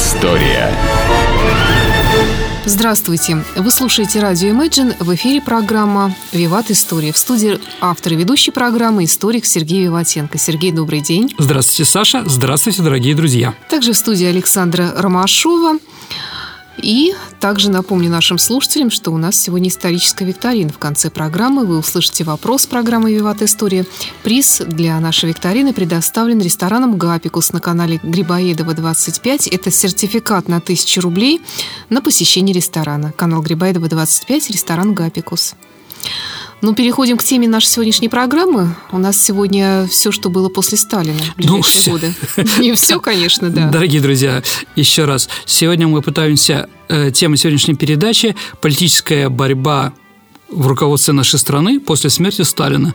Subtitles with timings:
[0.00, 0.74] История.
[2.64, 3.44] Здравствуйте!
[3.54, 4.94] Вы слушаете радио Imagine.
[4.98, 7.12] В эфире программа «Виват История».
[7.12, 10.38] В студии автор и ведущий программы историк Сергей Виватенко.
[10.38, 11.34] Сергей, добрый день.
[11.36, 12.24] Здравствуйте, Саша.
[12.26, 13.54] Здравствуйте, дорогие друзья.
[13.68, 15.76] Также в студии Александра Ромашова.
[16.82, 20.70] И также напомню нашим слушателям, что у нас сегодня историческая викторина.
[20.72, 23.86] В конце программы вы услышите вопрос программы «Виват История».
[24.22, 29.48] Приз для нашей викторины предоставлен рестораном «Гапикус» на канале Грибоедова 25.
[29.48, 31.40] Это сертификат на 1000 рублей
[31.88, 33.12] на посещение ресторана.
[33.12, 35.54] Канал Грибоедова 25, ресторан «Гапикус».
[36.62, 38.74] Ну, переходим к теме нашей сегодняшней программы.
[38.92, 42.14] У нас сегодня все, что было после Сталина в ближайшие ну, годы.
[42.58, 43.70] Не все, конечно, да.
[43.70, 44.42] Дорогие друзья,
[44.76, 45.28] еще раз.
[45.46, 46.68] Сегодня мы пытаемся...
[46.88, 49.92] Э, тема сегодняшней передачи– политическая борьба
[50.50, 52.94] в руководстве нашей страны после смерти Сталина.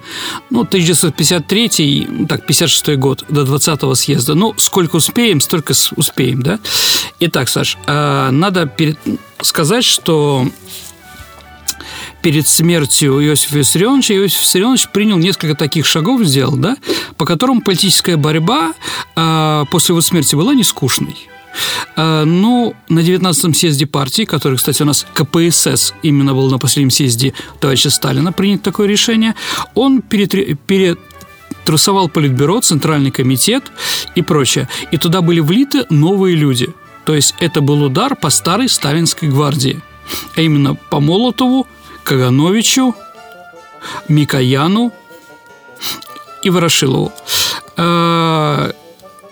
[0.50, 4.36] Ну, 1953, ну, так, 56 год, до 20-го съезда.
[4.36, 6.60] Ну, сколько успеем, столько успеем, да?
[7.22, 8.98] Итак, Саш, э, надо перед...
[9.42, 10.46] сказать, что
[12.26, 16.76] перед смертью Иосифа Виссарионовича Иосиф Виссарионович принял несколько таких шагов, сделал, да,
[17.18, 18.74] по которым политическая борьба
[19.16, 21.16] э, после его смерти была не скучной.
[21.96, 27.36] Но на 19-м съезде партии, который, кстати, у нас КПСС именно был на последнем съезде
[27.60, 29.36] товарища Сталина, принято такое решение,
[29.76, 31.00] он перед
[31.64, 33.72] трусовал Политбюро, Центральный комитет
[34.16, 34.68] и прочее.
[34.92, 36.70] И туда были влиты новые люди.
[37.06, 39.80] То есть это был удар по старой сталинской гвардии.
[40.36, 41.68] А именно по Молотову,
[42.06, 42.96] Кагановичу,
[44.08, 44.94] Микояну
[46.44, 47.12] и Ворошилову.
[47.78, 48.72] Э,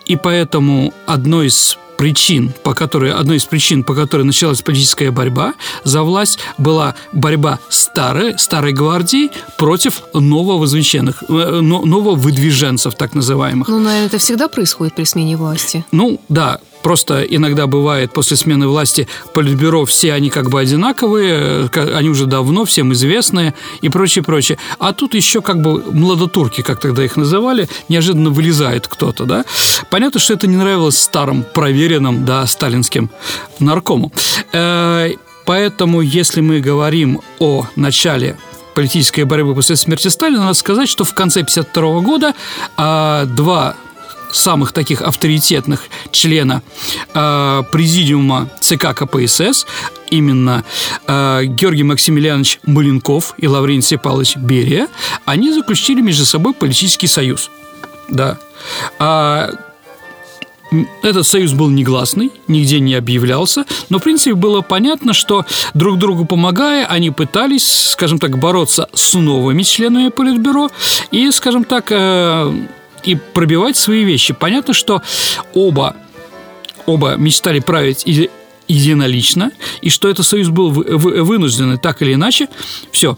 [0.06, 5.54] и поэтому одной из причин, по которой, одной из причин, по которой началась политическая борьба
[5.84, 13.68] за власть, была борьба старой, старой гвардии против нововозвещенных, э, нововыдвиженцев, так называемых.
[13.68, 15.86] Ну, наверное, это всегда происходит при смене власти.
[15.92, 22.10] Ну, да, Просто иногда бывает после смены власти политбюро все они как бы одинаковые, они
[22.10, 24.58] уже давно всем известные и прочее, прочее.
[24.80, 29.46] А тут еще как бы младотурки, как тогда их называли, неожиданно вылезает кто-то, да.
[29.90, 33.10] Понятно, что это не нравилось старым, проверенным, да, сталинским
[33.60, 34.12] наркому.
[34.52, 35.12] Э,
[35.46, 38.38] поэтому, если мы говорим о начале
[38.74, 42.34] политической борьбы после смерти Сталина, надо сказать, что в конце 1952 года
[42.76, 43.76] а, два
[44.34, 46.62] самых таких авторитетных члена
[47.14, 49.66] э, президиума ЦК КПСС,
[50.10, 50.64] именно
[51.08, 54.88] э, Георгий Максимилианович Маленков и Лаврентий Павлович Берия,
[55.26, 57.50] они заключили между собой политический союз.
[58.10, 58.38] Да.
[59.00, 59.50] А,
[61.02, 66.26] этот союз был негласный, нигде не объявлялся, но, в принципе, было понятно, что друг другу
[66.26, 70.70] помогая, они пытались, скажем так, бороться с новыми членами Политбюро
[71.12, 72.54] и, скажем так, э,
[73.06, 74.34] и пробивать свои вещи.
[74.34, 75.02] Понятно, что
[75.54, 75.96] оба,
[76.86, 78.06] оба мечтали править
[78.68, 82.48] единолично, и что этот союз был вынужден так или иначе.
[82.92, 83.18] Все,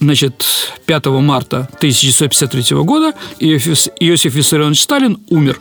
[0.00, 5.60] значит, 5 марта 1953 года Иосиф Виссарионович Сталин умер.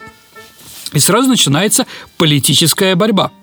[0.93, 1.85] И сразу начинается
[2.17, 3.31] политическая борьба–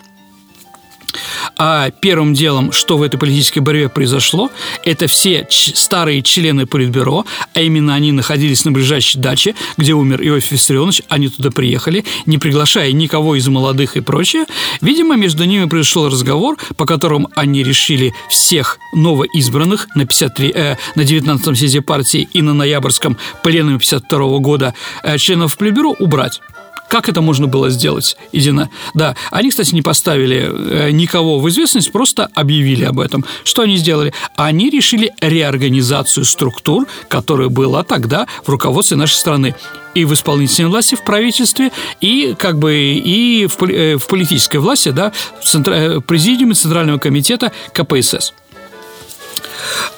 [1.56, 4.50] а первым делом, что в этой политической борьбе произошло,
[4.84, 10.52] это все старые члены Политбюро, а именно они находились на ближайшей даче, где умер Иосиф
[10.52, 14.46] Виссарионович, они туда приехали, не приглашая никого из молодых и прочее.
[14.80, 21.02] Видимо, между ними произошел разговор, по которому они решили всех новоизбранных на, 53, э, на
[21.02, 26.40] 19-м съезде партии и на ноябрьском пленуме 52 года э, членов Политбюро убрать.
[26.88, 28.16] Как это можно было сделать?
[28.32, 28.70] Едино.
[28.94, 33.24] Да, они, кстати, не поставили э, никого в известность, просто объявили об этом.
[33.44, 34.14] Что они сделали?
[34.36, 39.54] Они решили реорганизацию структур, которая была тогда в руководстве нашей страны
[39.94, 44.88] и в исполнительной власти, в правительстве, и как бы и в, э, в политической власти,
[44.90, 48.32] да, в центра, э, президиуме Центрального комитета КПСС.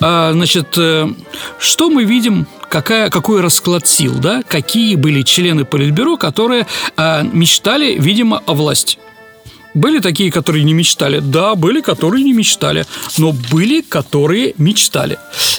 [0.01, 0.77] А, значит,
[1.59, 6.67] что мы видим какая, какой расклад сил, да, какие были члены Политбюро, которые
[6.97, 8.99] э, мечтали, видимо, о власти.
[9.75, 11.21] Были такие, которые не мечтали?
[11.21, 12.87] Да, были, которые не мечтали.
[13.19, 15.19] Но были, которые мечтали.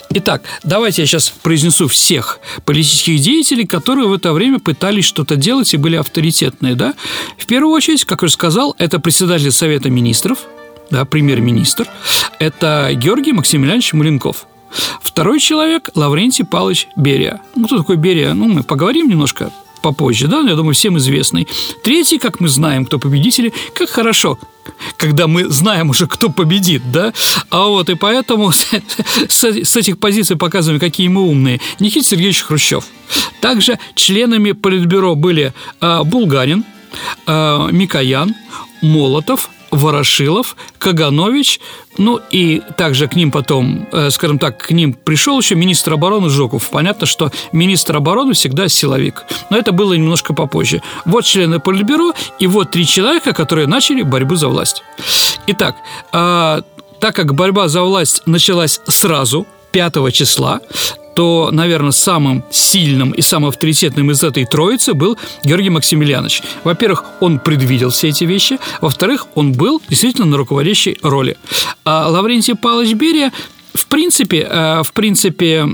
[0.09, 5.73] Итак, давайте я сейчас произнесу всех политических деятелей, которые в это время пытались что-то делать
[5.73, 6.75] и были авторитетные.
[6.75, 6.93] Да?
[7.37, 10.39] В первую очередь, как я уже сказал, это председатель Совета Министров,
[10.89, 11.87] да, премьер-министр.
[12.39, 14.45] Это Георгий Максимiliaнович Маленков.
[15.01, 17.41] Второй человек– Лаврентий Павлович Берия.
[17.55, 18.33] Ну, кто такой Берия?
[18.33, 19.51] Ну, мы поговорим немножко
[19.81, 21.47] попозже, да, я думаю, всем известный.
[21.83, 24.39] Третий, как мы знаем, кто победители, как хорошо,
[24.97, 27.13] когда мы знаем уже, кто победит, да,
[27.49, 28.51] а вот и поэтому
[29.29, 29.43] с,
[29.75, 31.59] этих позиций показываем, какие мы умные.
[31.79, 32.85] Никита Сергеевич Хрущев.
[33.41, 36.63] Также членами Политбюро были э, Булгарин,
[37.25, 38.35] э, Микоян,
[38.81, 41.59] Молотов, Ворошилов, Каганович,
[41.97, 46.29] ну и также к ним потом, э, скажем так, к ним пришел еще министр обороны
[46.29, 46.69] Жуков.
[46.69, 50.81] Понятно, что министр обороны всегда силовик, но это было немножко попозже.
[51.05, 54.83] Вот члены Политбюро и вот три человека, которые начали борьбу за власть.
[55.47, 55.75] Итак,
[56.11, 56.61] э,
[56.99, 60.59] так как борьба за власть началась сразу, 5 числа,
[61.15, 66.41] то, наверное, самым сильным и самым авторитетным из этой троицы был Георгий Максимiliaнович.
[66.63, 68.59] Во-первых, он предвидел все эти вещи.
[68.81, 71.37] Во-вторых, он был действительно на руководящей роли.
[71.83, 73.31] А Лаврентий Павлович Берия,
[73.73, 75.67] в принципе, э, в принципе,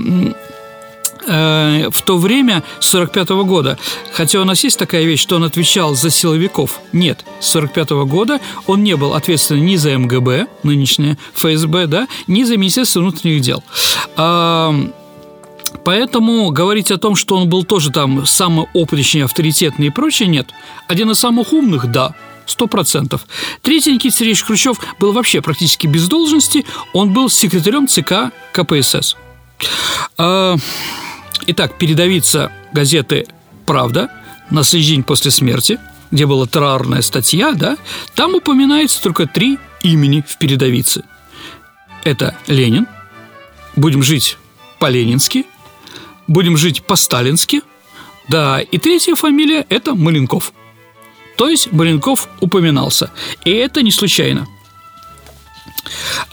[1.26, 3.78] э, в то время, с 45 -го года,
[4.12, 8.06] хотя у нас есть такая вещь, что он отвечал за силовиков, нет, с 45 -го
[8.06, 13.42] года он не был ответственен ни за МГБ, нынешнее ФСБ, да, ни за Министерство внутренних
[13.42, 13.62] дел.
[15.84, 20.48] Поэтому говорить о том, что он был тоже там самый опытный, авторитетный и прочее, нет.
[20.86, 22.14] Один из самых умных– да,
[22.46, 23.26] сто процентов.
[23.62, 29.16] Третий Никита Сергеевич Хрущев был вообще практически без должности, он был секретарем ЦК КПСС.
[30.16, 30.56] А,
[31.46, 33.26] итак, передовица газеты
[33.66, 34.10] «Правда»
[34.50, 35.78] на следующий день после смерти,
[36.10, 37.76] где была террорная статья, да,
[38.14, 41.04] там упоминается только три имени в передовице.
[42.04, 42.86] Это Ленин,
[43.76, 44.38] будем жить
[44.78, 45.46] по-ленински–
[46.28, 47.62] будем жить по-сталински.
[48.28, 50.52] Да, и третья фамилия– это Маленков.
[51.36, 53.10] То есть Маленков упоминался.
[53.44, 54.46] И это не случайно.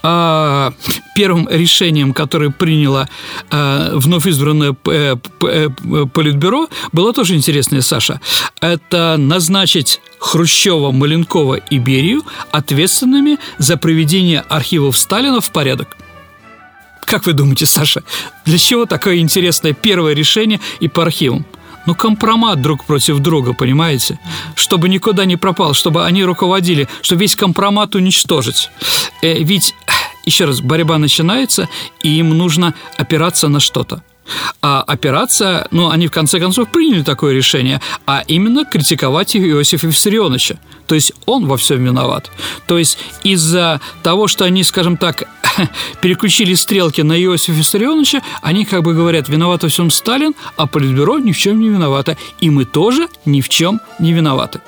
[0.02, 0.72] А,
[1.14, 3.08] первым решением, которое приняло
[3.50, 5.68] а, вновь избранное э, э,
[6.12, 8.20] Политбюро, было тоже интересное, Саша.
[8.60, 15.96] Это назначить Хрущева, Маленкова и Берию ответственными за приведение архивов Сталина в порядок.
[17.06, 18.02] Как вы думаете, Саша,
[18.44, 21.46] для чего такое интересное первое решение и по архивам?
[21.86, 24.18] Ну, компромат друг против друга, понимаете?
[24.56, 28.70] Чтобы никуда не пропал, чтобы они руководили, чтобы весь компромат уничтожить.
[29.22, 29.74] Э, ведь,
[30.24, 31.68] еще раз, борьба начинается,
[32.02, 34.02] и им нужно опираться на что-то.
[34.62, 40.58] А операция, ну, они в конце концов приняли такое решение, а именно критиковать Иосифа Виссарионовича.
[40.86, 42.30] То есть он во всем виноват.
[42.66, 45.24] То есть из-за того, что они, скажем так,
[46.00, 51.18] переключили стрелки на Иосифа Виссарионовича, они как бы говорят, виноват во всем Сталин, а Политбюро
[51.18, 52.16] ни в чем не виновато.
[52.40, 54.60] И мы тоже ни в чем не виноваты.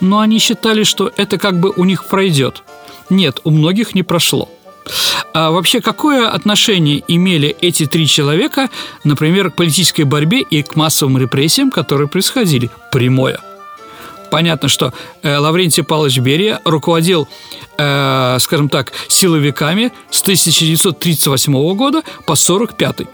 [0.00, 2.62] Но они считали, что это как бы у них пройдет.
[3.10, 4.48] Нет, у многих не прошло.
[5.32, 8.68] А вообще, какое отношение имели эти три человека,
[9.04, 12.70] например, к политической борьбе и к массовым репрессиям, которые происходили?
[12.92, 13.40] Прямое.
[14.30, 14.92] Понятно, что
[15.22, 17.28] э, Лаврентий Павлович Берия руководил,
[17.78, 23.08] э, скажем так, силовиками с 1938 года по 1945.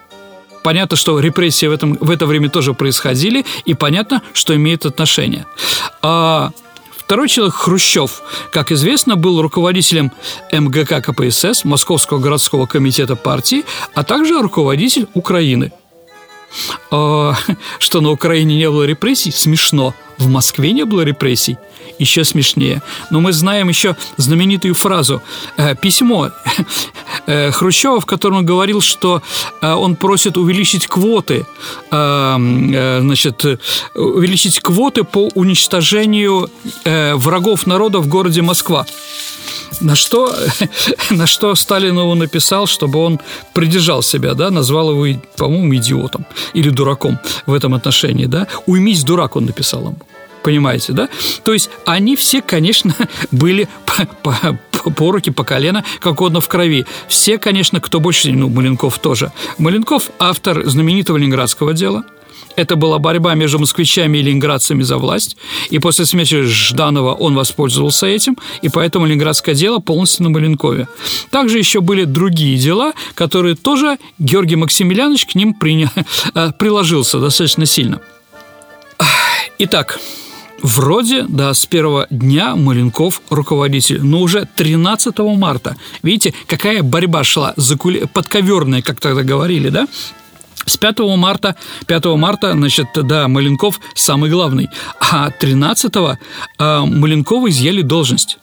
[0.63, 5.47] Понятно, что репрессии в, этом, в это время тоже происходили, и понятно, что имеет отношение.
[6.03, 6.51] А
[7.13, 8.23] Второй человек, Хрущев,
[8.53, 10.13] как известно, был руководителем
[10.51, 15.73] МГК КПСС, Московского городского комитета партии, а также руководитель Украины.
[16.91, 17.35] А,
[17.79, 19.95] что на Украине не было репрессий, смешно.
[20.23, 21.59] В Москве не было репрессий,
[21.99, 22.81] еще смешнее.
[23.11, 25.21] Но мы знаем еще знаменитую фразу,
[25.57, 26.31] э, письмо
[27.27, 29.21] э, Хрущева, в котором он говорил, что
[29.61, 31.45] э, он просит увеличить квоты,
[31.91, 33.45] значит,
[33.95, 36.49] увеличить квоты по уничтожению
[36.85, 38.87] врагов народа в городе Москва.
[39.81, 40.35] На что,
[41.11, 43.21] на что Сталинову написал, чтобы он
[43.55, 48.47] придержал себя, да, назвал его, по-моему, идиотом или дураком в этом отношении, да.
[48.67, 49.97] «Уймись, дурак», он написал ему.
[50.43, 51.09] Понимаете, да?
[51.45, 52.95] То есть они все, конечно,
[53.31, 56.85] были по, по, по руки, по колено, как угодно в крови.
[57.09, 59.33] Все, конечно, кто больше, ну, Маленков тоже.
[59.59, 62.05] Маленков– автор знаменитого ленинградского дела–
[62.57, 65.37] это была борьба между москвичами и ленинградцами за власть.
[65.71, 70.89] И после смерти Жданова он воспользовался этим, и поэтому ленинградское дело полностью на Маленкове.
[71.31, 75.89] Также еще были другие дела, которые тоже Георгий Максимiliaнович к ним принял,
[76.35, 78.01] э, приложился достаточно сильно.
[79.59, 79.99] Итак,
[80.63, 87.53] Вроде, да, с первого дня Маленков руководитель, но уже 13 марта, видите, какая борьба шла,
[87.57, 88.05] закули...
[88.13, 89.89] подковерная, как тогда говорили, да?
[90.65, 94.69] С 5 марта, 5 марта, значит, да, Маленков самый главный,
[95.01, 96.17] а 13-го
[96.59, 98.39] э, Маленкова изъяли должность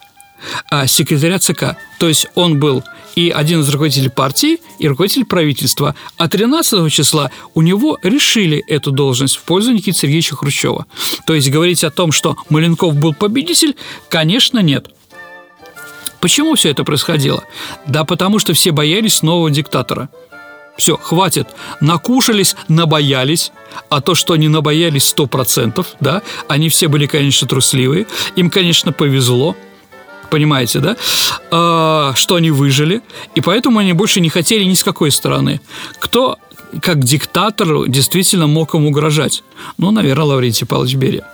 [0.88, 1.78] секретаря ЦК.
[2.00, 2.84] То есть он был
[3.16, 5.96] и один из руководителей партии, и руководитель правительства.
[6.18, 10.86] А 13 числа у него решили эту должность в пользу Никиты Сергеевича Хрущева.
[11.26, 13.76] То есть говорить о том, что Маленков был победитель,
[14.10, 14.88] конечно, нет.
[16.22, 17.44] Почему все это происходило?
[17.86, 20.10] Да потому что все боялись нового диктатора–
[20.80, 21.50] все, хватит.
[21.82, 23.52] Накушались, набоялись.
[23.90, 28.08] А то, что они набоялись сто процентов, да, они все были, конечно, трусливые.
[28.38, 29.58] Им, конечно, повезло.
[30.30, 30.96] Понимаете, да?
[31.52, 33.02] А, что они выжили,
[33.36, 35.62] и поэтому они больше не хотели ни с какой стороны.
[36.00, 36.38] Кто
[36.82, 39.44] как диктатор действительно мог им угрожать?
[39.78, 41.28] Ну, наверное, Лаврентий Павлович Берия.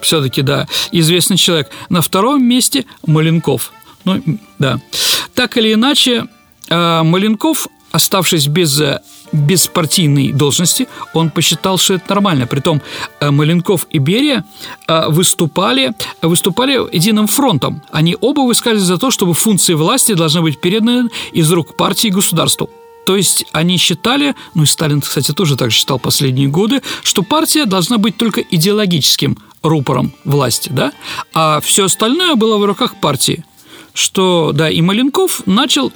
[0.00, 1.70] Все-таки, да, известный человек.
[1.88, 3.72] На втором месте Маленков.
[4.04, 4.22] Ну,
[4.58, 4.80] да.
[5.34, 6.26] Так или иначе,
[6.68, 8.82] а, Маленков, оставшись без
[9.34, 12.46] беспартийной должности, он посчитал, что это нормально.
[12.46, 12.80] Притом
[13.20, 14.44] э, Маленков и Берия
[14.86, 17.82] э, выступали, выступали единым фронтом.
[17.90, 22.70] Они оба высказывали за то, чтобы функции власти должны быть переданы из рук партии государству.
[23.04, 27.66] То есть они считали, ну и Сталин, кстати, тоже так считал последние годы, что партия
[27.66, 30.92] должна быть только идеологическим рупором власти, да,
[31.34, 33.44] а все остальное было в руках партии.
[33.92, 35.92] Что, да, и Маленков начал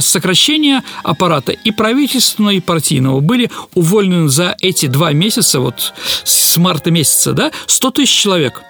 [0.00, 5.92] сокращения аппарата и правительственного, и партийного были уволены за эти два месяца, вот
[6.24, 8.62] с марта месяца, да, 100 тысяч человек.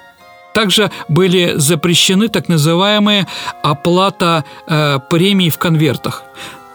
[0.55, 3.27] Также были запрещены так называемые
[3.63, 6.25] оплата э, премий в конвертах.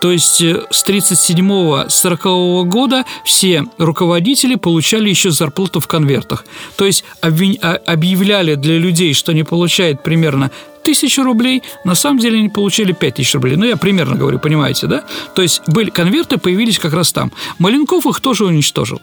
[0.04, 6.44] То есть э, с 37-40 года все руководители получали еще зарплату в конвертах.
[6.76, 10.52] То есть а, объявляли для людей, что они получают примерно
[10.84, 13.56] тысячу рублей, на самом деле они получили 5 тысяч рублей.
[13.56, 15.06] Ну, я примерно говорю, понимаете, да?
[15.36, 17.32] То есть были конверты, появились как раз там.
[17.58, 19.00] Маленков их тоже уничтожил.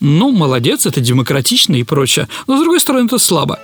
[0.00, 2.28] Ну, молодец, это демократично и прочее.
[2.46, 3.58] Но, с другой стороны, это слабо.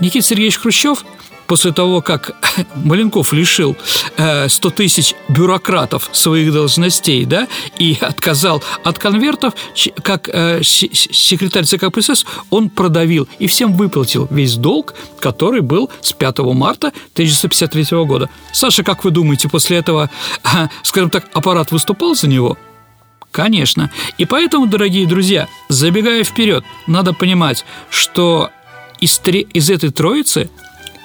[0.00, 1.04] Никита Сергеевич Хрущев
[1.52, 2.34] после того, как
[2.76, 3.76] Маленков лишил
[4.14, 7.46] 100 э, тысяч бюрократов своих должностей, да,
[7.78, 9.52] и отказал от конвертов,
[10.02, 16.14] как э, секретарь ЦК КПСС, он продавил и всем выплатил весь долг, который был с
[16.14, 18.30] 5 марта 1953 года.
[18.54, 20.08] Саша, как вы думаете, после этого,
[20.82, 22.56] скажем так, аппарат выступал за него?
[23.30, 23.90] Конечно.
[24.16, 28.48] И поэтому, дорогие друзья, забегая вперед, надо понимать, что
[29.02, 30.48] из, три, из этой троицы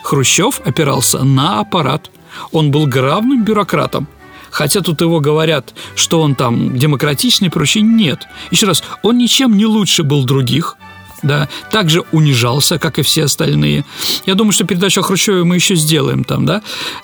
[0.08, 2.10] Хрущев опирался на аппарат.
[2.54, 4.08] Он был главным бюрократом.
[4.52, 7.84] Хотя тут его говорят, что он там демократичный и прочее.
[7.84, 8.26] Нет.
[8.50, 10.78] Еще раз, он ничем не лучше был других.
[11.24, 13.84] Да, также унижался, как и все остальные.
[14.26, 16.62] Я думаю, что передачу о Хрущеве мы еще сделаем там, да.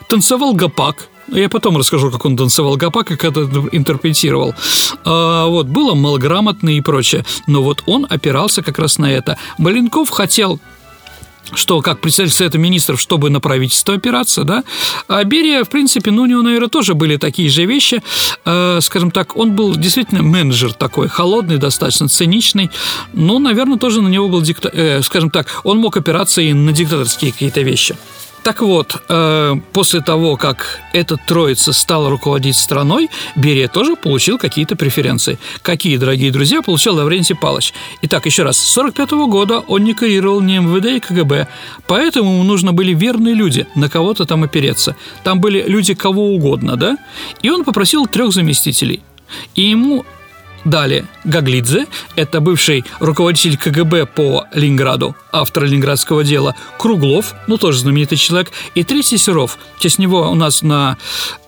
[0.08, 3.42] Танцевал гопак, я потом расскажу, как он танцевал гопак, как это
[3.74, 4.56] интерпретировал.
[5.04, 7.26] А, вот, было малограмотный и прочее.
[7.48, 9.38] Но вот он опирался как раз на это.
[9.58, 10.62] Маленков хотел
[11.54, 14.64] что как председатель Совета Министров, чтобы на правительство опираться, да,
[15.08, 18.02] а Берия, в принципе, ну, у него, наверное, тоже были такие же вещи,
[18.46, 22.72] э, скажем так, он был действительно менеджер такой, холодный, достаточно циничный,
[23.14, 24.70] но, наверное, тоже на него был, дикта...
[24.74, 27.96] э, скажем так, он мог опираться и на диктаторские какие-то вещи.
[28.44, 34.76] Так вот, э, после того, как этот троица стал руководить страной, Берия тоже получил какие-то
[34.76, 35.40] преференции.
[35.62, 37.74] Какие, дорогие друзья, получил Лаврентий Палыч?
[38.02, 41.48] Итак, еще раз, с 1945 года он не курировал ни МВД и КГБ,
[41.88, 44.98] поэтому ему нужны были верные люди, на кого-то там опереться.
[45.24, 46.98] Там были люди кого угодно, да?
[47.42, 49.02] И он попросил трех заместителей.
[49.56, 50.06] И ему
[50.66, 58.18] Далее Гаглидзе, это бывший руководитель КГБ по Ленинграду, автор ленинградского дела, Круглов, ну тоже знаменитый
[58.18, 59.58] человек, и третий Серов.
[59.78, 60.98] В него у нас на,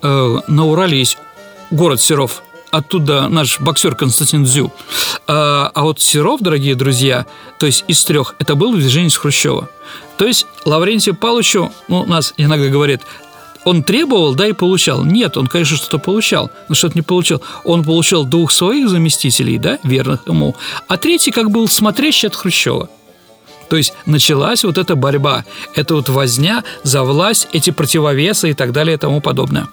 [0.01, 1.17] э, на Урале есть
[1.71, 4.73] город Серов, оттуда наш боксер Константин Дзю.
[5.27, 7.25] А, а вот Серов, дорогие друзья,
[7.57, 9.69] то есть из трех, это был движение с Хрущева.
[10.17, 13.01] То есть Лаврентию Павловичу, ну, нас иногда говорят,
[13.65, 15.03] он требовал, да, и получал.
[15.03, 17.41] Нет, он, конечно, что-то получал, но что-то не получил.
[17.63, 20.55] Он получал двух своих заместителей, да, верных ему,
[20.87, 22.89] а третий как был смотрящий от Хрущева.
[23.69, 25.43] То есть началась вот эта борьба,
[25.73, 29.67] это вот возня за власть, эти противовесы и так далее и тому подобное.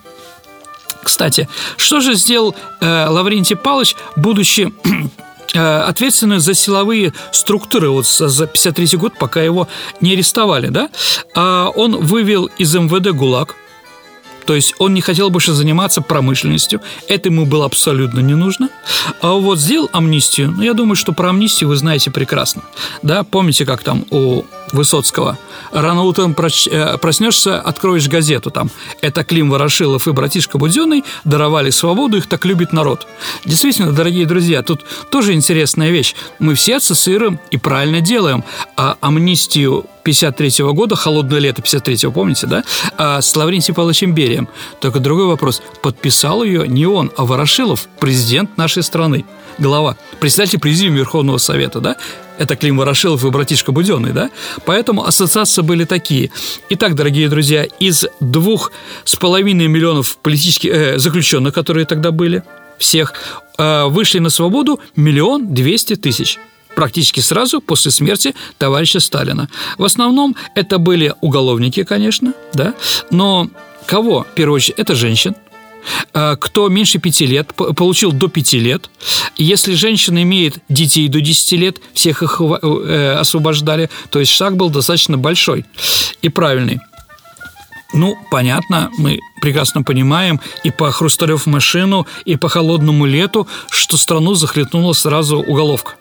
[1.02, 4.72] Кстати, что же сделал э, Лаврентий Павлович, будучи
[5.54, 9.68] э, ответственный за силовые структуры вот за 53 год, пока его
[10.00, 10.88] не арестовали, да?
[11.34, 13.56] А он вывел из МВД ГУЛАГ,
[14.46, 16.80] то есть он не хотел больше заниматься промышленностью.
[17.08, 18.68] Это ему было абсолютно не нужно.
[19.20, 20.50] А вот сделал амнистию.
[20.50, 22.62] Ну, я думаю, что про амнистию вы знаете прекрасно.
[23.02, 25.38] Да, помните, как там у Высоцкого.
[25.70, 28.70] Рано утром э, проснешься, откроешь газету там.
[29.00, 33.06] Это Клим Ворошилов и братишка Буденный даровали свободу, их так любит народ.
[33.44, 36.14] Действительно, дорогие друзья, тут тоже интересная вещь.
[36.38, 38.44] Мы все ассоциируем и правильно делаем.
[38.76, 42.64] А амнистию 53 года, холодное лето 53 помните, да,
[42.96, 44.48] а с Лаврентием Павловичем Берием.
[44.80, 45.62] Только другой вопрос.
[45.82, 49.24] Подписал ее не он, а Ворошилов, президент нашей страны,
[49.58, 51.96] глава, председатель президиума Верховного Совета, да,
[52.42, 54.30] это Клим Ворошилов и братишка Буденный, да?
[54.64, 56.30] Поэтому ассоциации были такие.
[56.70, 58.72] Итак, дорогие друзья, из двух
[59.04, 62.42] с половиной миллионов политических э, заключенных, которые тогда были,
[62.78, 63.14] всех,
[63.58, 66.38] э, вышли на свободу миллион двести тысяч.
[66.74, 69.48] практически сразу после смерти товарища Сталина.
[69.78, 72.74] В основном это были уголовники, конечно, да,
[73.10, 73.48] но
[73.86, 75.34] кого, в первую очередь, это женщин,
[76.12, 78.90] кто меньше пяти лет, получил до пяти лет.
[79.36, 83.90] Если женщина имеет детей до 10 лет, всех их э, освобождали.
[84.10, 85.64] То есть шаг был достаточно большой
[86.20, 86.80] и правильный.
[87.94, 94.34] Ну, понятно, мы прекрасно понимаем и по Хрусталев машину, и по холодному лету, что страну
[94.34, 95.96] захлестнула сразу уголовка.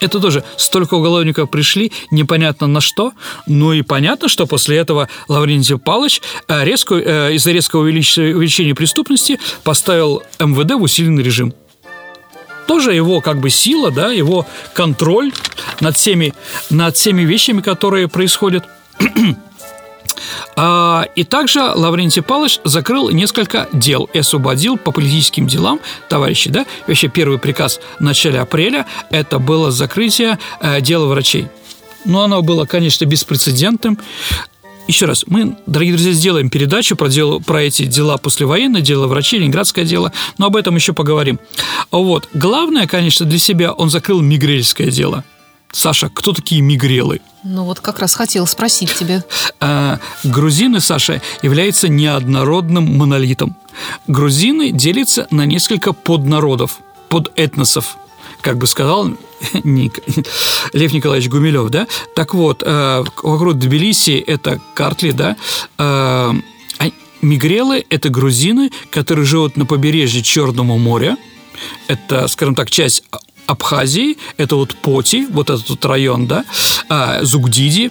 [0.00, 3.12] Это тоже столько уголовников пришли, непонятно на что.
[3.46, 9.38] Ну и понятно, что после этого Лаврентий Павлович э, резко, э, из-за резкого увеличения преступности
[9.62, 11.54] поставил МВД в усиленный режим
[12.66, 15.32] тоже его как бы сила, да, его контроль
[15.80, 16.34] над всеми,
[16.70, 18.64] над всеми вещами, которые происходят.
[20.56, 26.50] А, и также Лаврентий Павлович закрыл несколько дел и освободил по политическим делам товарищей.
[26.50, 26.66] Да?
[26.86, 31.48] Вообще первый приказ в начале апреля– это было закрытие э, дела врачей.
[32.04, 33.98] Но оно было, конечно, беспрецедентным.
[34.88, 39.38] Еще раз, мы, дорогие друзья, сделаем передачу про, дело, про эти дела послевоенные, дело врачей,
[39.38, 41.38] ленинградское дело, но об этом еще поговорим.
[41.90, 42.28] Вот.
[42.34, 45.24] Главное, конечно, для себя он закрыл мигрельское дело–
[45.72, 47.20] Саша, кто такие мигрелы?
[47.44, 49.24] Ну вот как раз хотел спросить тебя.
[49.62, 53.56] А, грузины, Саша, являются неоднородным монолитом.
[54.06, 56.78] Грузины делятся на несколько поднародов,
[57.10, 57.98] подэтносов,
[58.40, 59.10] как бы сказал
[60.72, 61.86] Лев Николаевич Гумилев, да?
[62.14, 65.36] Так вот, э, вокруг Тбилиси это Картли, да?
[65.78, 66.32] Э,
[66.78, 71.18] а мигрелы– это грузины, которые живут на побережье Черного моря,
[71.88, 73.02] это, скажем так, часть
[73.46, 76.44] Абхазии, это вот Поти, вот этот вот район, да,
[76.88, 77.90] а, Зугдиди,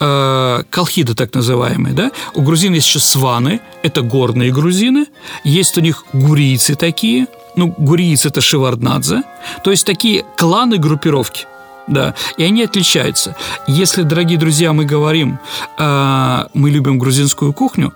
[0.00, 2.10] а, Колхиды так называемые, да.
[2.34, 5.06] У грузин есть еще сваны, это горные грузины,
[5.44, 9.22] есть у них гурийцы такие, ну, гурийцы– это Шеварднадзе,
[9.64, 11.46] то есть такие кланы, группировки.
[11.88, 13.34] Да, и они отличаются.
[13.66, 15.40] Если, дорогие друзья, мы говорим,
[15.78, 17.92] э, мы любим грузинскую кухню,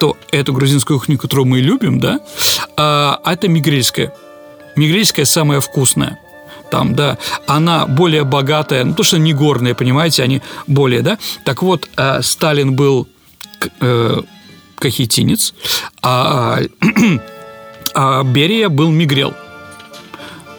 [0.00, 2.18] то эту грузинскую кухню, которую мы любим, да,
[2.76, 4.12] э, это мигрельская
[4.78, 6.18] Мигрельская самая вкусная
[6.70, 11.18] там, да, она более богатая, ну, то, что не горные, понимаете, они более, да.
[11.44, 13.08] Так вот, э, Сталин был
[13.80, 14.20] э,
[14.76, 15.54] кахетинец,
[16.02, 16.58] а,
[17.94, 19.34] а Берия был мигрел.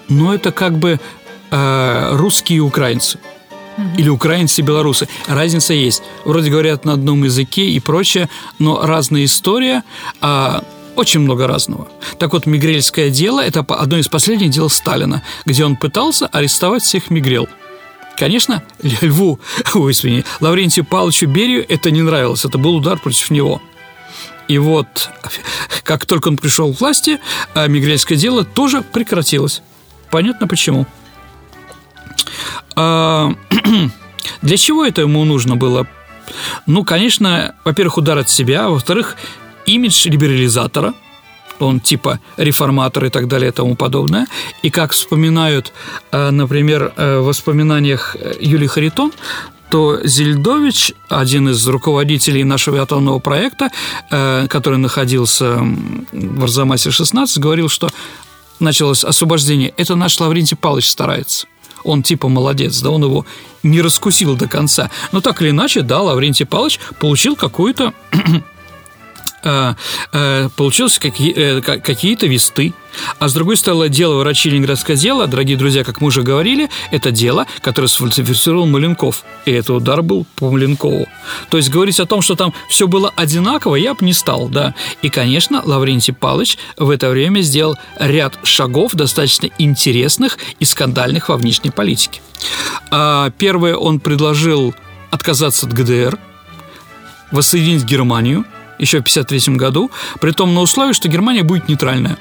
[0.07, 0.99] Но это как бы
[1.51, 3.19] э, русские и украинцы.
[3.97, 5.07] Или украинцы и белорусы.
[5.27, 6.03] Разница есть.
[6.25, 8.27] Вроде говорят на одном языке и прочее,
[8.57, 9.83] но разная история.
[10.19, 10.63] А
[10.99, 11.87] очень много разного.
[12.17, 17.09] Так вот, Мигрельское дело– это одно из последних дел Сталина, где он пытался арестовать всех
[17.09, 17.47] Мигрел.
[18.17, 18.63] Конечно,
[19.01, 19.39] Льву,
[19.75, 23.61] ой, извини, Лаврентию Павловичу Берию это не нравилось, это был удар против него.
[24.49, 25.09] И вот,
[25.83, 27.19] как только он пришел к власти,
[27.53, 29.61] а Мигрельское дело тоже прекратилось.
[30.11, 30.85] Понятно почему.
[32.75, 33.31] А,
[34.41, 35.87] для чего это ему нужно было?
[36.65, 39.15] Ну, конечно, во-первых, удар от себя, во-вторых,
[39.75, 40.93] имидж либерализатора,
[41.59, 44.27] он типа реформатор и так далее и тому подобное.
[44.63, 45.73] И как вспоминают,
[46.11, 49.11] э, например, э, в воспоминаниях э, Юлии Харитон,
[49.69, 53.69] то Зельдович, один из руководителей нашего атомного проекта,
[54.09, 55.59] который находился
[56.11, 57.87] в Арзамасе-16, говорил, что
[58.59, 59.71] началось освобождение.
[59.77, 61.45] Это наш Лаврентий Павлович старается.
[61.83, 63.27] Он типа молодец, да, он его
[63.61, 64.89] не раскусил до конца.
[65.11, 67.93] Но так или иначе, да, Лаврентий Павлович получил какую-то
[69.43, 69.73] э,
[70.11, 72.73] э, получилось какие, э, какие-то весты.
[73.19, 77.11] А с другой стороны, дело врачи Ленинградское дело, дорогие друзья, как мы уже говорили, это
[77.11, 79.23] дело, которое сфальсифицировал Маленков.
[79.45, 81.07] И это удар был по Маленкову.
[81.49, 84.73] То есть говорить о том, что там все было одинаково, я бы не стал, да.
[85.01, 91.37] И, конечно, Лаврентий Палыч в это время сделал ряд шагов достаточно интересных и скандальных во
[91.37, 92.21] внешней политике.
[92.91, 94.73] А, первое, он предложил
[95.11, 96.17] отказаться от ГДР,
[97.31, 98.45] воссоединить Германию–
[98.79, 102.17] еще в 1953 году, при том на условии, что Германия будет нейтральная.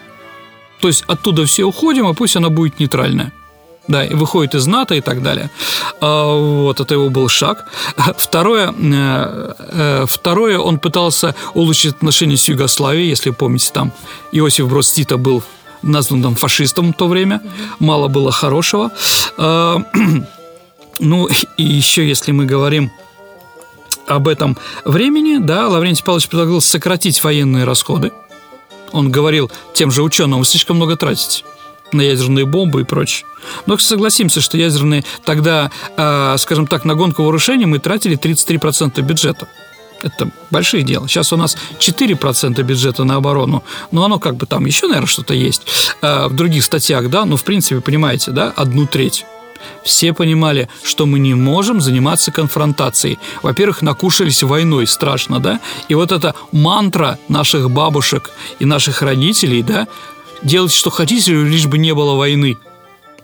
[0.81, 3.33] То есть оттуда все уходим, а пусть она будет нейтральная.
[3.89, 5.51] Да, и выходит из НАТО и так далее.
[6.01, 7.65] А, вот, это его был шаг.
[8.19, 13.93] Второе, э, э, второе, он пытался улучшить отношения с Югославией, если помните, там
[14.31, 15.43] Иосиф Брос Тита был
[15.83, 17.41] назван там фашистом в то время,
[17.79, 18.91] мало было хорошего.
[19.39, 19.83] А,
[20.99, 22.91] ну, и еще, если мы говорим
[24.09, 28.13] об этом времени, да, Лаврентий Павлович предлагал сократить военные расходы.
[28.93, 31.45] Он говорил тем же ученым, вы слишком много тратите
[31.93, 33.27] на ядерные бомбы и прочее.
[33.67, 39.49] Но согласимся, что ядерные тогда, э, скажем так, на гонку вооружений мы тратили 33% бюджета.
[40.03, 41.09] Это большие дела.
[41.09, 45.35] Сейчас у нас 4% бюджета на оборону, но оно как бы там еще, наверное, что-то
[45.35, 45.63] есть
[46.03, 49.25] э, в других статьях, да, но в принципе, понимаете, да, одну треть.
[49.85, 53.19] Все понимали, что мы не можем заниматься конфронтацией.
[53.43, 55.61] Во-первых, накушались войной, страшно, да?
[55.89, 59.87] И вот эта мантра наших бабушек и наших родителей, да,
[60.43, 62.59] делать, что хотите, лишь бы не было войны–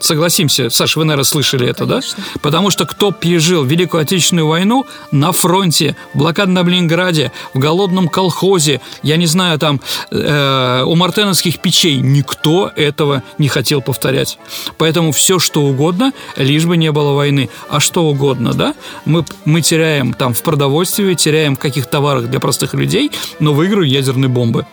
[0.04, 2.22] Согласимся, Саш, вы, наверное, слышали это, Конечно.
[2.22, 2.40] да?
[2.42, 8.82] Потому что кто пережил Великую Отечественную войну на фронте, в блокадном Ленинграде, в голодном колхозе,
[9.02, 14.38] я не знаю, там, э, у мартеновских печей, никто этого не хотел повторять.
[14.76, 17.48] Поэтому все, что угодно, лишь бы не было войны.
[17.70, 18.74] А что угодно, да?
[19.06, 23.90] Мы, мы теряем там в продовольствии, теряем в каких товарах для простых людей, но выигрывают
[23.90, 24.66] ядерные бомбы.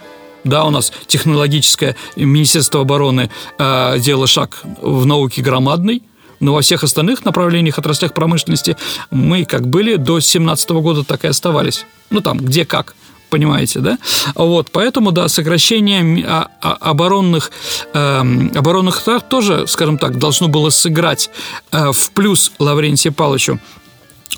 [0.43, 6.03] Да, у нас технологическое Министерство обороны э, делало шаг в науке громадный,
[6.39, 8.75] но во всех остальных направлениях, отраслях промышленности
[9.11, 11.85] мы как были до 2017 года, так и оставались.
[12.09, 12.95] Ну, там, где как
[13.29, 13.97] понимаете, да?
[14.35, 17.51] Вот, поэтому, да, сокращение а, а, оборонных,
[17.93, 21.29] э, оборонных трат тоже, скажем так, должно было сыграть
[21.71, 23.59] э, в плюс Лаврентию Павловичу.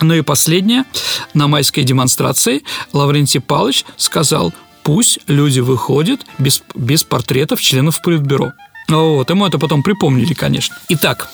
[0.02, 0.86] Ну и последнее,
[1.34, 2.64] на майской демонстрации
[2.94, 8.52] Лаврентий Павлович сказал, пусть люди выходят без, без портретов членов Политбюро.
[8.90, 10.76] Вот, ему это потом припомнили, конечно.
[10.90, 11.30] Итак,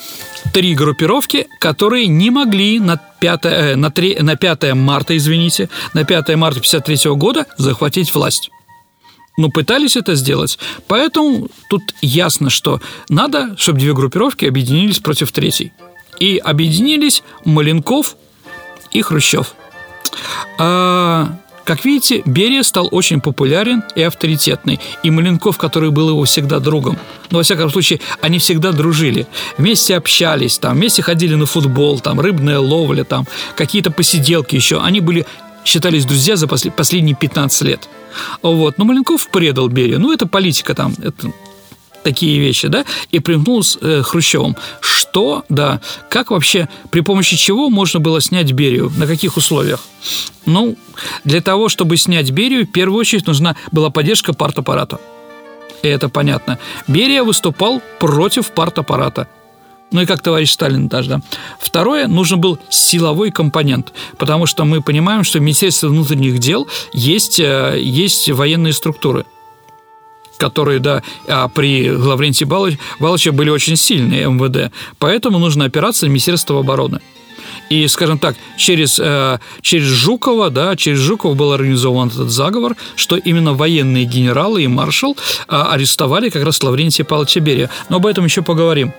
[0.53, 6.03] три группировки, которые не могли на 5, э, на 3, на 5 марта, извините, на
[6.03, 8.51] 5 марта 1953 года захватить власть.
[9.37, 10.59] Но пытались это сделать.
[10.87, 15.71] Поэтому тут ясно, что надо, чтобы две группировки объединились против третьей.
[16.19, 18.15] И объединились Маленков
[18.91, 19.55] и Хрущев.
[20.57, 21.37] А,
[21.69, 26.97] как видите, Берия стал очень популярен и авторитетный, и Маленков, который был его всегда другом.
[27.29, 32.19] Но, во всяком случае, они всегда дружили, вместе общались, там, вместе ходили на футбол, там,
[32.19, 34.81] рыбная ловля, там, какие-то посиделки еще.
[34.81, 35.27] Они были
[35.63, 37.87] считались друзья за последние 15 лет.
[38.41, 38.79] Вот.
[38.79, 39.99] Но Маленков предал Берию.
[39.99, 41.31] Ну, это политика там, это
[42.03, 44.55] такие вещи, да, и примкнул с э, Хрущевым.
[44.79, 49.79] Что, да, как вообще, при помощи чего можно было снять Берию, на каких условиях?
[50.45, 50.77] Ну,
[51.23, 54.99] для того, чтобы снять Берию, в первую очередь нужна была поддержка партаппарата.
[55.83, 56.59] И это понятно.
[56.87, 59.27] Берия выступал против партаппарата.
[59.91, 61.21] Ну и как товарищ Сталин даже, да.
[61.59, 67.39] Второе, нужен был силовой компонент, потому что мы понимаем, что в Министерстве внутренних дел есть,
[67.39, 69.25] э, есть военные структуры–
[70.39, 74.73] которые, да, а при Лаврентии Балыче были очень сильные МВД.
[74.97, 77.01] Поэтому нужна операция Министерства обороны.
[77.69, 83.15] И, скажем так, через, э, через Жукова, да, через Жукова был организован этот заговор, что
[83.15, 87.69] именно военные генералы и маршал э, арестовали как раз Лаврентия Павловича Берия.
[87.89, 88.91] Но об этом еще поговорим.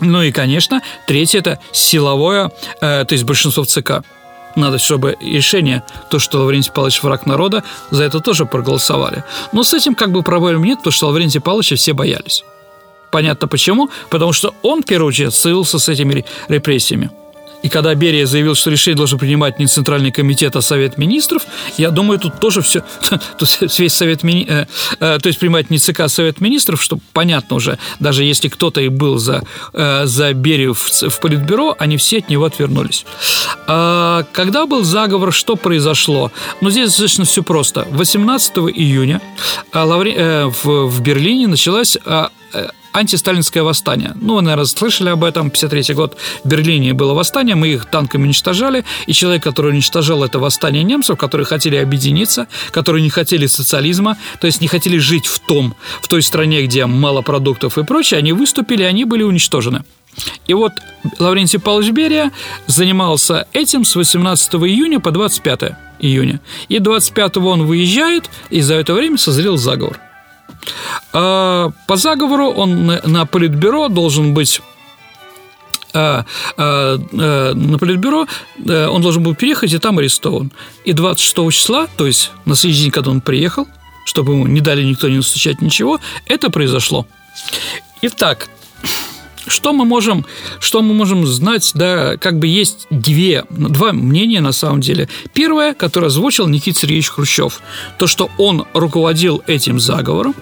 [0.00, 4.04] Ну и, конечно, третье– это силовое, э, то есть большинство ЦК.
[4.56, 9.24] Надо, чтобы решение, то, что Лаврентий Павлович враг народа, за это тоже проголосовали.
[9.52, 12.44] Но с этим как бы проблем нет, потому что Лаврентия Павловича все боялись.
[13.10, 13.90] Понятно почему?
[14.10, 17.10] Потому что он, в первую очередь, ссылался с этими репрессиями.
[17.64, 21.46] И когда Берия заявил, что решение должен принимать не Центральный комитет, а Совет министров,
[21.78, 22.82] я думаю, тут тоже все,
[23.38, 23.48] тут
[23.78, 24.66] весь Совет мини, э,
[25.00, 28.82] э, то есть принимать не ЦК, а Совет министров, что понятно уже, даже если кто-то
[28.82, 33.06] и был за, э, за Берию в, в Политбюро, они все от него отвернулись.
[33.66, 36.30] А, когда был заговор, что произошло?
[36.60, 37.88] Ну, здесь достаточно все просто.
[37.92, 39.22] 18 июня
[39.72, 44.12] э, Лавре, э, в, в Берлине началась э, э антисталинское восстание.
[44.14, 45.50] Ну, вы, наверное, слышали об этом.
[45.50, 50.38] 53 год в Берлине было восстание, мы их танками уничтожали, и человек, который уничтожал это
[50.38, 55.40] восстание немцев, которые хотели объединиться, которые не хотели социализма, то есть не хотели жить в
[55.40, 59.82] том, в той стране, где мало продуктов и прочее, они выступили, они были уничтожены.
[60.46, 60.72] И вот
[61.18, 62.30] Лаврентий Павлович Берия
[62.68, 66.40] занимался этим с 18 июня по 25 июня.
[66.68, 69.98] И 25 он выезжает, и за это время созрел заговор.
[71.12, 74.60] А, по заговору он на политбюро должен быть
[75.92, 76.24] а,
[76.56, 76.96] а,
[77.54, 78.26] на политбюро
[78.66, 80.50] он должен был переехать и там арестован.
[80.84, 83.68] И 26 числа, то есть на следующий день, когда он приехал,
[84.04, 87.06] чтобы ему не дали никто не настучать ничего, это произошло.
[88.02, 88.48] Итак,
[89.46, 90.24] что мы можем,
[90.60, 95.08] что мы можем знать, да, как бы есть две, два мнения на самом деле.
[95.32, 97.60] Первое, которое озвучил Никита Сергеевич Хрущев,
[97.98, 100.34] то, что он руководил этим заговором,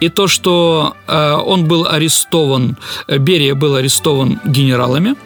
[0.00, 2.76] и то, что э, он был арестован,
[3.08, 5.16] Берия был арестован генералами,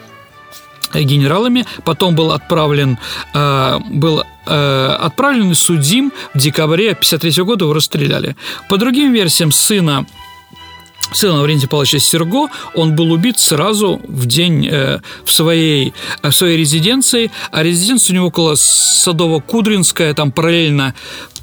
[0.92, 2.98] э, генералами, потом был отправлен,
[3.34, 8.36] э, был э, отправлен и судим в декабре 1953 года, его расстреляли.
[8.68, 10.06] По другим версиям, сына
[11.12, 16.34] сын Лаврентия Павловича Серго, он был убит сразу в день э, в, своей, э, в
[16.34, 20.94] своей резиденции, а резиденция у него около Садово-Кудринская, там параллельно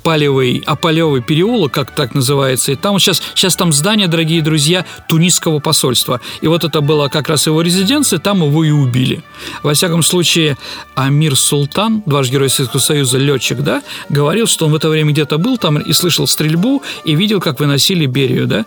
[0.01, 2.71] Апалевый, Апалевый переулок, как так называется.
[2.71, 6.19] И там сейчас, сейчас там здание, дорогие друзья, тунисского посольства.
[6.41, 9.23] И вот это была как раз его резиденция, там его и убили.
[9.61, 10.57] Во всяком случае,
[10.95, 15.37] Амир Султан, дважды Герой Советского Союза, летчик, да, говорил, что он в это время где-то
[15.37, 18.65] был там и слышал стрельбу, и видел, как выносили Берию, да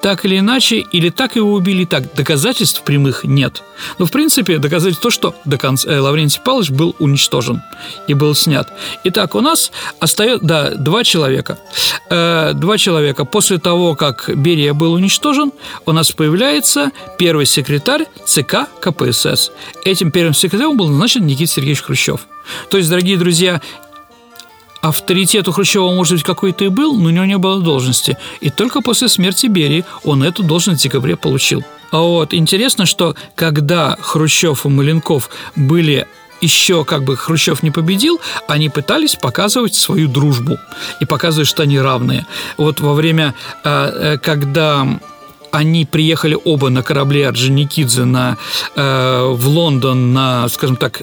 [0.00, 2.14] так или иначе, или так его убили, так.
[2.14, 3.62] Доказательств прямых нет.
[3.98, 7.62] Но, в принципе, доказательств то, что до конца э, Лаврентий Павлович был уничтожен
[8.06, 8.68] и был снят.
[9.04, 11.58] Итак, у нас остается, да, два человека.
[12.10, 13.24] Э, два человека.
[13.24, 15.52] После того, как Берия был уничтожен,
[15.86, 19.50] у нас появляется первый секретарь ЦК КПСС.
[19.84, 22.26] Этим первым секретарем был назначен Никита Сергеевич Хрущев.
[22.70, 23.60] То есть, дорогие друзья,
[24.86, 28.16] Авторитет у Хрущева, может быть, какой-то и был, но у него не было должности.
[28.40, 31.64] И только после смерти Берии он эту должность в декабре получил.
[31.90, 36.06] А вот интересно, что когда Хрущев и Маленков были
[36.40, 40.56] еще как бы Хрущев не победил, они пытались показывать свою дружбу
[41.00, 42.24] и показывать, что они равные.
[42.56, 44.86] Вот во время, э, э, когда
[45.50, 48.36] они приехали оба на корабле Орджоникидзе на,
[48.76, 51.02] э, в Лондон на, скажем так,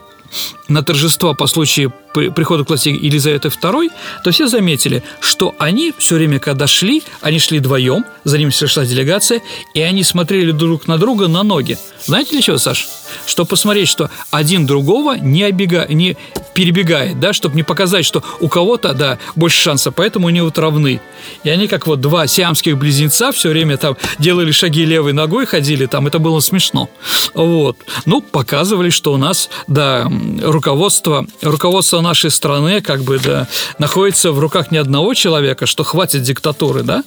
[0.68, 3.90] на торжества по случаю прихода к власти Елизаветы II,
[4.24, 8.86] то все заметили, что они все время, когда шли, они шли вдвоем, за ними шла
[8.86, 9.42] делегация,
[9.74, 11.78] и они смотрели друг на друга на ноги.
[12.06, 12.88] Знаете для чего, Саш?
[13.26, 15.86] Чтобы посмотреть, что один другого не, обега...
[15.90, 16.18] не
[16.54, 21.02] перебегает, да, чтобы не показать, что у кого-то, да, больше шанса, поэтому они вот равны.
[21.44, 25.86] И они, как вот два сиамских близнеца, все время там делали шаги левой ногой, ходили
[25.86, 26.90] там, это было смешно.
[27.34, 27.78] Вот.
[28.06, 30.10] Ну, показывали, что у нас, да,
[30.42, 33.48] руководство, руководство нашей страны, как бы, да,
[33.80, 37.04] находится в руках не одного человека, что хватит диктатуры, да,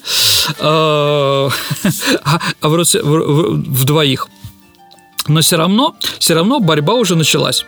[0.59, 1.49] а,
[2.61, 4.29] а в двоих.
[5.29, 7.65] Но все равно, все равно борьба уже началась.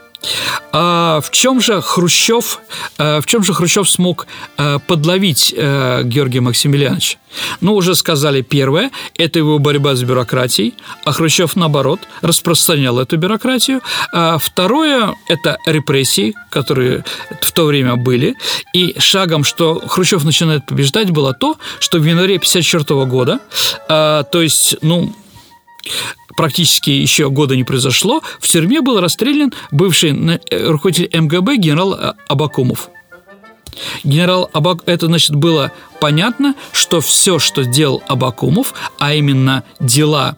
[0.73, 2.61] А в чем же Хрущев,
[2.99, 7.18] э, в чем же Хрущев смог э, подловить э, Георгия Максимилиановича?
[7.61, 13.81] Ну, уже сказали первое, это его борьба с бюрократией, а Хрущев, наоборот, распространял эту бюрократию.
[14.12, 17.05] А второе– это репрессии, которые
[17.40, 18.35] в то время были.
[18.75, 23.38] И шагом, что Хрущев начинает побеждать, было то, что в январе 1954 года,
[23.88, 25.14] то есть, ну,
[26.37, 32.12] практически еще года не произошло, в тюрьме был расстрелян бывший э, руководитель МГБ генерал э,
[32.29, 32.91] Абакумов.
[34.05, 34.83] Генерал Абак...
[34.87, 40.37] Это, значит, было понятно, что все, что делал Абакумов, а именно дела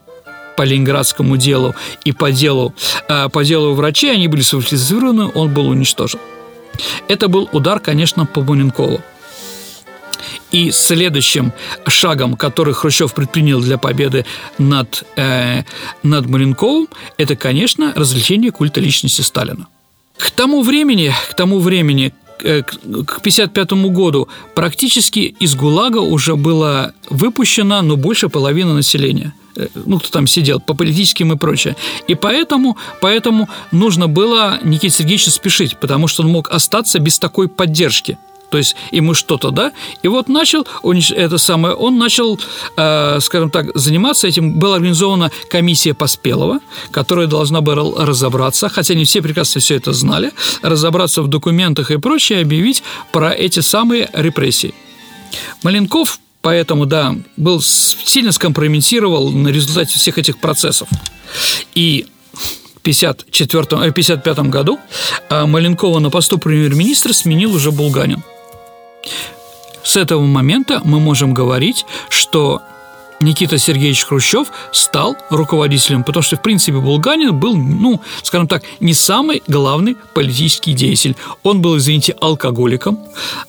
[0.57, 1.74] по Ленинградскому делу
[2.05, 2.74] и по делу,
[3.09, 6.20] э, по делу врачей, они были сфальсифицированы, он был уничтожен.
[7.09, 9.00] Это был удар, конечно, по Буненкову.
[10.52, 11.52] И следующим
[11.86, 14.24] шагом, который Хрущев предпринял для победы
[14.58, 15.62] над, э,
[16.02, 16.88] над Маленковым,
[17.18, 19.66] это, конечно, развлечение культа личности Сталина.
[20.16, 22.12] К тому времени, к тому времени,
[22.42, 29.68] э, к 1955 году практически из ГУЛАГа уже было выпущено, ну, больше половины населения э,
[29.86, 31.76] ну, кто там сидел, по политическим и прочее.
[32.08, 37.48] И поэтому, поэтому нужно было Никите Сергеевичу спешить, потому что он мог остаться без такой
[37.48, 38.18] поддержки–
[38.50, 42.38] то есть ему что-то, да, и вот начал, он, это самое, он начал,
[42.76, 44.58] э, скажем так, заниматься этим.
[44.58, 46.60] Была организована комиссия Поспелова,
[46.90, 50.32] которая должна была разобраться, хотя не все прекрасно все это знали,
[50.62, 52.82] разобраться в документах и прочее, объявить
[53.12, 54.74] про эти самые репрессии.
[55.62, 60.88] Маленков Поэтому, да, был сильно скомпрометировал на результате всех этих процессов.
[61.74, 62.06] И
[62.80, 64.80] 1954, 1955 э, году
[65.28, 68.22] э, Маленкова на посту премьер-министра сменил уже Булганин.
[69.82, 72.60] С этого момента мы можем говорить, что
[73.20, 78.94] Никита Сергеевич Хрущев стал руководителем, потому что, в принципе, Булганин был, ну, скажем так, не
[78.94, 81.16] самый главный политический деятель.
[81.42, 82.98] Он был, извините, алкоголиком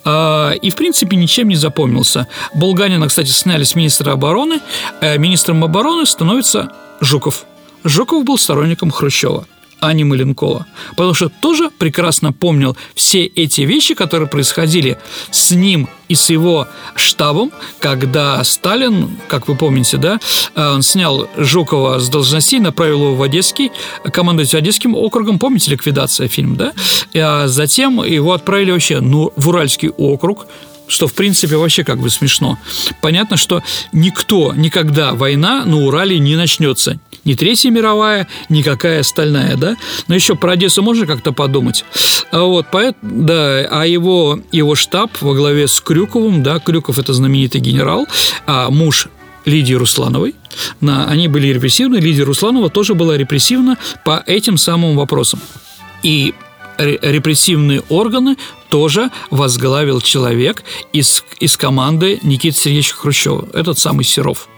[0.04, 2.28] э, и, в принципе, ничем не запомнился.
[2.54, 4.60] Булганина, кстати, сняли с министра обороны.
[5.00, 7.46] Э, министром обороны становится Жуков.
[7.82, 9.46] Жуков был сторонником Хрущева
[9.82, 10.66] а не Маленкова.
[10.90, 14.96] Потому что тоже прекрасно помнил все эти вещи, которые происходили
[15.32, 20.20] с ним и с его штабом, когда Сталин, как вы помните, да,
[20.54, 23.72] э, он снял Жукова с должности, направил его в Одесский,
[24.12, 26.72] командовать Одесским округом, помните ликвидация фильм, да?
[27.16, 30.46] А затем его отправили вообще ну, в Уральский округ,
[30.92, 32.58] что, в принципе, вообще как бы смешно.
[33.00, 36.98] Понятно, что никто, никогда война на Урале не начнется.
[37.24, 39.76] Ни Третья мировая, никакая остальная, да?
[40.08, 41.84] Но еще про Одессу можно как-то подумать.
[42.30, 42.66] А вот,
[43.02, 48.06] да, а его, его штаб во главе с Крюковым, да, Крюков– это знаменитый генерал,
[48.46, 49.08] а муж
[49.44, 50.34] Лидии Руслановой.
[50.80, 55.40] На, они были репрессивны, Лидия Русланова тоже была репрессивна по этим самым вопросам.
[56.02, 56.34] И
[56.84, 58.36] репрессивные органы
[58.68, 64.48] тоже возглавил человек из, из команды Никиты Сергеевича Хрущева, этот самый Серов.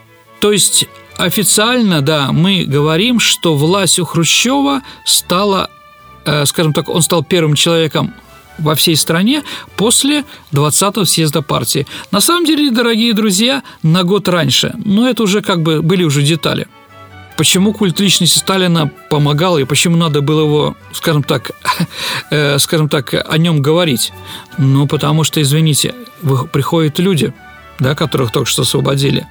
[0.40, 5.70] То есть официально, да, мы говорим, что власть у Хрущева стала,
[6.24, 8.14] э, скажем так, он стал первым человеком
[8.58, 9.42] во всей стране
[9.76, 11.86] после 20-го съезда партии.
[12.10, 16.22] На самом деле, дорогие друзья, на год раньше, но это уже как бы были уже
[16.22, 16.68] детали.
[17.36, 21.50] Почему культ личности Сталина помогал и почему надо было его, скажем так,
[22.30, 24.12] э, скажем так, о нем говорить?
[24.58, 25.94] Ну, потому что, извините,
[26.52, 27.32] приходят люди–
[27.78, 29.26] да, которых только что освободили,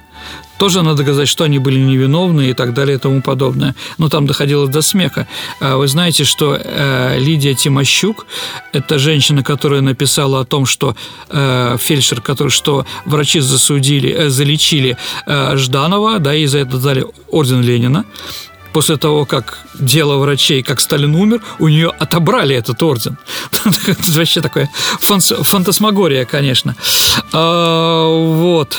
[0.58, 3.74] тоже надо доказать, что они были невиновны и так далее и тому подобное.
[3.98, 5.26] Но там доходило до смеха.
[5.60, 8.26] А вы знаете, что э, Лидия Тимощук,
[8.72, 10.96] это женщина, которая написала о том, что
[11.28, 17.62] э, фельдшер, который, что врачи засудили, э, залечили Жданова, да, и за это дали орден
[17.62, 18.04] Ленина,
[18.74, 23.16] после того, как дело врачей, как Сталин умер, у нее отобрали этот орден.
[23.86, 24.68] Это вообще такое
[25.00, 26.74] фантасмагория, конечно.
[27.32, 28.78] А, вот.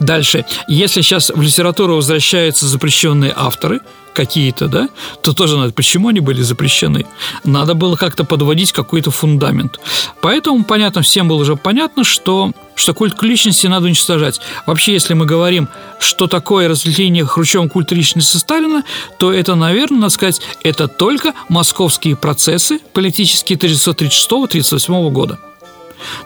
[0.00, 0.44] Дальше.
[0.68, 3.80] Если сейчас в литературу возвращаются запрещенные авторы–
[4.18, 4.88] какие-то, да,
[5.22, 7.06] то тоже надо, почему они были запрещены?
[7.44, 9.78] Надо было как-то подводить какой-то фундамент.
[10.20, 14.40] Поэтому, понятно, всем было уже понятно, что, что культ личности надо уничтожать.
[14.66, 15.68] Вообще, если мы говорим,
[16.00, 18.82] что такое разделение Хрущевым культа личности Сталина,
[19.20, 25.38] то это, наверное, надо сказать, это только московские процессы политические 1936-1938 года.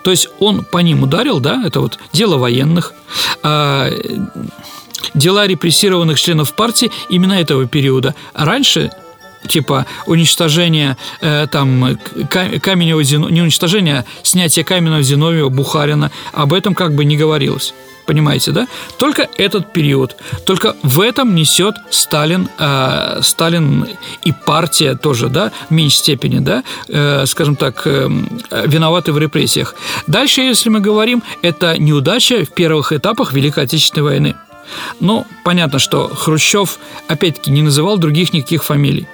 [0.03, 2.93] То есть он по ним ударил, да, это вот дело военных,
[3.43, 3.91] а,
[5.15, 8.15] дела репрессированных членов партии именно этого периода.
[8.35, 8.91] Раньше
[9.49, 16.95] типа уничтожение э, там Каменева не уничтожение, а снятие Каменного Зиновьева, Бухарина, об этом как
[16.95, 17.75] бы не говорилось.
[18.07, 18.67] Понимаете, да?
[18.99, 20.17] Только этот период.
[20.45, 23.87] Только в этом несет Сталин, э, Сталин
[24.25, 28.09] и партия тоже, да, в меньшей степени, да, э, скажем так, э,
[28.67, 29.77] виноваты в репрессиях.
[30.09, 34.35] Дальше, если мы говорим, это неудача в первых этапах Великой Отечественной войны.
[35.01, 39.07] Ну, понятно, что Хрущев, опять-таки, не называл других никаких фамилий.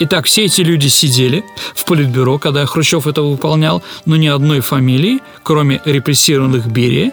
[0.00, 5.20] Итак, все эти люди сидели в политбюро, когда Хрущев это выполнял, но ни одной фамилии,
[5.42, 7.12] кроме репрессированных Берия,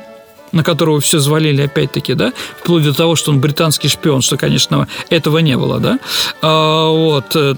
[0.52, 4.88] на которого все звалили опять-таки, да, вплоть до того, что он британский шпион, что, конечно,
[5.10, 6.00] этого не было, да.
[6.42, 7.56] А, вот э,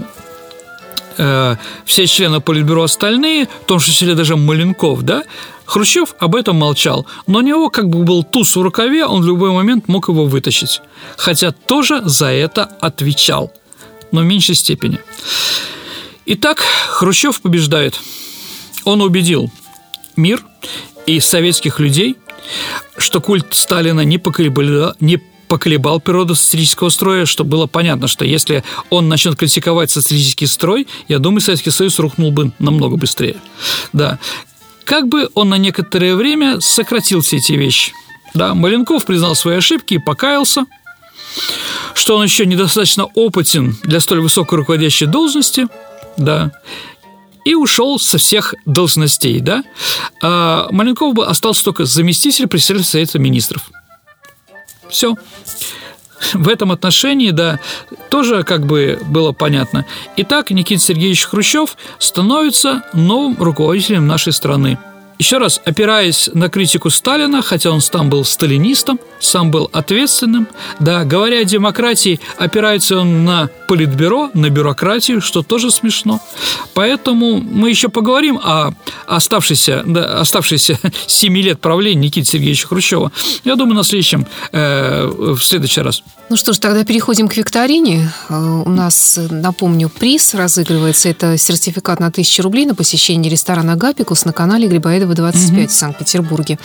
[1.18, 5.24] э все члены Политбюро остальные, в том числе даже Маленков, да,
[5.66, 9.26] Хрущев об этом молчал, но у него как бы был туз в рукаве, он в
[9.26, 10.82] любой момент мог его вытащить.
[11.16, 13.54] Хотя тоже за это отвечал,
[14.12, 15.00] но в меньшей степени.
[16.26, 18.00] Итак, Хрущев побеждает.
[18.84, 19.52] Он убедил
[20.16, 20.44] мир
[21.06, 22.16] и советских людей,
[22.98, 28.64] что культ Сталина не поколебал, не поколебал природу социалистического строя, что было понятно, что если
[28.90, 33.38] он начнет критиковать социалистический строй, я думаю, Советский Союз рухнул бы намного быстрее.
[33.94, 34.20] Да
[34.92, 37.94] как бы он на некоторое время сократил все эти вещи.
[38.34, 40.66] Да, Маленков признал свои ошибки и покаялся,
[41.94, 45.68] что он еще недостаточно опытен для столь высокой руководящей должности,
[46.18, 46.52] да,
[47.46, 49.64] и ушел со всех должностей, да.
[50.22, 53.70] А Маленков бы остался только заместитель председателя Совета Министров.
[54.90, 55.16] Все
[56.34, 57.60] в этом отношении, да,
[58.10, 59.86] тоже как бы было понятно.
[60.18, 64.78] Итак, Никита Сергеевич Хрущев становится новым руководителем нашей страны–
[65.22, 70.48] еще раз, опираясь на критику Сталина, хотя он сам был сталинистом, сам был ответственным,
[70.80, 76.20] да, говоря о демократии, опирается он на политбюро, на бюрократию, что тоже смешно.
[76.74, 78.72] Поэтому мы еще поговорим о
[79.06, 83.12] оставшейся, да, оставшейся 7 лет правления Никиты Сергеевича Хрущева.
[83.44, 86.02] Я думаю, на следующем, э, в следующий раз.
[86.32, 88.10] Ну что ж, тогда переходим к викторине.
[88.30, 91.10] Э, у нас, напомню, приз разыгрывается.
[91.10, 95.68] Это сертификат на 1000 рублей на посещение ресторана «Гапикус» на канале Грибоедова Кирова, 25 угу.
[95.68, 96.58] в Санкт-Петербурге.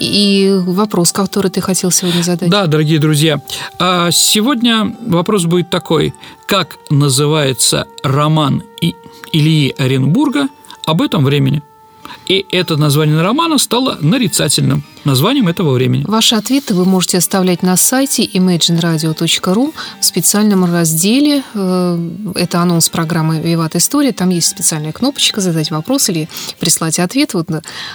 [0.00, 2.48] И вопрос, который ты хотел сегодня задать.
[2.48, 3.38] Да, дорогие друзья.
[3.78, 6.14] А сегодня вопрос будет такой.
[6.46, 8.62] Как называется роман
[9.32, 10.48] Ильи Оренбурга
[10.86, 11.62] об этом времени?
[12.28, 16.04] И это название романа стало нарицательным названием этого времени.
[16.06, 21.42] Ваши ответы вы можете оставлять на сайте imagineradio.ru в специальном разделе.
[21.54, 21.98] Э,
[22.34, 24.12] это анонс программы «Виват История».
[24.12, 26.28] Там есть специальная кнопочка «Задать вопрос» или
[26.58, 27.34] «Прислать ответ».
[27.34, 27.48] Вот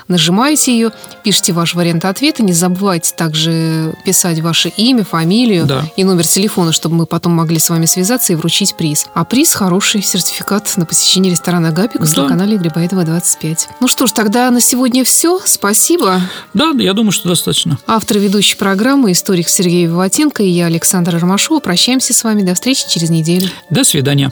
[0.07, 0.91] нажимаете ее,
[1.23, 2.43] пишите ваш вариант ответа.
[2.43, 5.85] Не забывайте также писать ваше имя, фамилию да.
[5.95, 9.07] и номер телефона, чтобы мы потом могли с вами связаться и вручить приз.
[9.13, 12.23] А приз– хороший сертификат на посещение ресторана «Гапикус» да.
[12.23, 13.69] на канале Грибоедова 25.
[13.79, 15.39] Ну что ж, тогда на сегодня все.
[15.45, 16.21] Спасибо.
[16.53, 17.79] Да, я думаю, что достаточно.
[17.87, 22.43] Автор и ведущей программы историк Сергей Виватенко и я, Александра Ромашова, прощаемся с вами.
[22.43, 23.49] До встречи через неделю.
[23.69, 24.31] До свидания.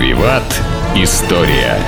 [0.00, 0.42] Виват.
[0.96, 1.78] История.